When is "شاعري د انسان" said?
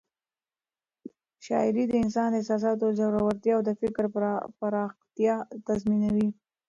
1.45-2.27